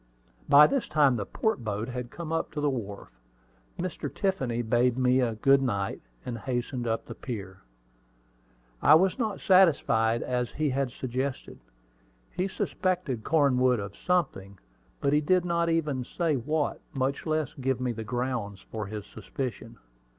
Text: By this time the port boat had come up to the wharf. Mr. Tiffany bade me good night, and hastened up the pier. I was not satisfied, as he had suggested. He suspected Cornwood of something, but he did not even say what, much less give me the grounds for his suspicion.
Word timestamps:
By 0.49 0.65
this 0.65 0.87
time 0.87 1.15
the 1.15 1.27
port 1.27 1.63
boat 1.63 1.87
had 1.89 2.09
come 2.09 2.33
up 2.33 2.51
to 2.53 2.59
the 2.59 2.71
wharf. 2.71 3.11
Mr. 3.77 4.11
Tiffany 4.11 4.63
bade 4.63 4.97
me 4.97 5.19
good 5.43 5.61
night, 5.61 6.01
and 6.25 6.39
hastened 6.39 6.87
up 6.87 7.05
the 7.05 7.13
pier. 7.13 7.61
I 8.81 8.95
was 8.95 9.19
not 9.19 9.41
satisfied, 9.41 10.23
as 10.23 10.53
he 10.53 10.71
had 10.71 10.89
suggested. 10.91 11.59
He 12.31 12.47
suspected 12.47 13.23
Cornwood 13.23 13.79
of 13.79 13.95
something, 13.95 14.57
but 15.01 15.13
he 15.13 15.21
did 15.21 15.45
not 15.45 15.69
even 15.69 16.03
say 16.03 16.33
what, 16.35 16.81
much 16.95 17.27
less 17.27 17.53
give 17.61 17.79
me 17.79 17.91
the 17.91 18.03
grounds 18.03 18.59
for 18.59 18.87
his 18.87 19.05
suspicion. 19.05 19.77